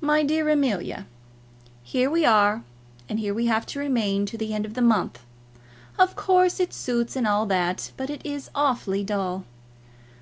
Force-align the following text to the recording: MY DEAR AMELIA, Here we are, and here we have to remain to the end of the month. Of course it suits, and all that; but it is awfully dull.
MY 0.00 0.22
DEAR 0.22 0.48
AMELIA, 0.48 1.06
Here 1.82 2.08
we 2.10 2.24
are, 2.24 2.64
and 3.06 3.18
here 3.18 3.34
we 3.34 3.44
have 3.44 3.66
to 3.66 3.78
remain 3.78 4.24
to 4.24 4.38
the 4.38 4.54
end 4.54 4.64
of 4.64 4.72
the 4.72 4.80
month. 4.80 5.26
Of 5.98 6.16
course 6.16 6.58
it 6.58 6.72
suits, 6.72 7.16
and 7.16 7.26
all 7.26 7.44
that; 7.44 7.92
but 7.98 8.08
it 8.08 8.24
is 8.24 8.48
awfully 8.54 9.04
dull. 9.04 9.44